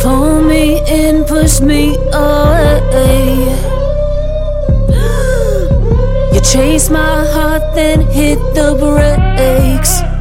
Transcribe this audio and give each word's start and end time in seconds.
pull 0.00 0.42
me 0.42 0.80
in, 0.88 1.24
push 1.24 1.60
me 1.60 1.96
away. 2.12 3.48
You 6.32 6.40
chase 6.40 6.90
my 6.90 7.24
heart, 7.32 7.74
then 7.74 8.00
hit 8.00 8.38
the 8.54 8.74
brakes. 8.78 10.17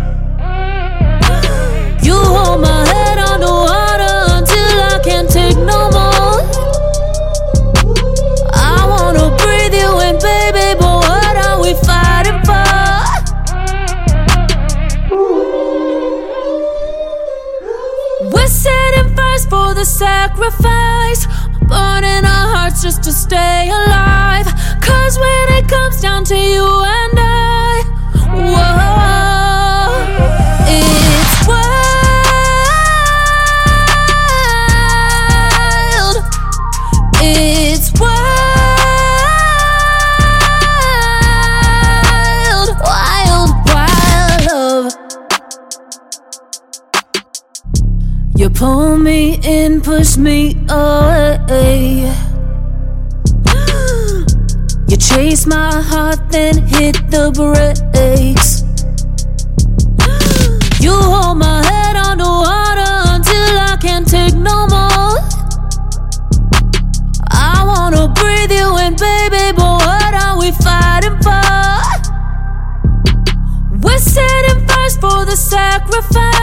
First 19.17 19.49
for 19.49 19.73
the 19.73 19.85
sacrifice, 19.85 21.25
burning 21.67 22.25
our 22.25 22.47
hearts 22.53 22.66
just 22.66 22.66
You 48.37 48.51
pull 48.51 48.97
me 48.99 49.39
in, 49.43 49.81
push 49.81 50.15
me 50.15 50.55
away. 50.69 52.13
You 54.87 54.95
chase 54.95 55.47
my 55.47 55.81
heart, 55.81 56.19
then 56.29 56.55
hit 56.67 56.95
the 57.09 57.31
brakes. 57.33 58.61
You 60.79 60.93
hold 60.93 61.39
my 61.39 61.65
head 61.65 61.95
underwater 61.95 62.93
until 63.15 63.57
I 63.71 63.75
can't 63.81 64.07
take 64.07 64.35
no 64.35 64.67
more. 64.67 65.17
I 67.31 67.63
wanna 67.65 68.07
breathe 68.13 68.51
you 68.51 68.77
in, 68.85 68.93
baby, 68.95 69.51
but 69.57 69.81
what 69.81 70.13
are 70.13 70.37
we 70.37 70.51
fighting 70.51 71.17
for? 71.25 71.41
We're 73.81 73.97
setting 73.97 74.61
first 74.67 75.01
for 75.01 75.25
the 75.25 75.35
sacrifice 75.35 76.37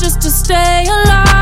just 0.00 0.20
to 0.20 0.30
stay 0.30 0.84
alive. 0.88 1.33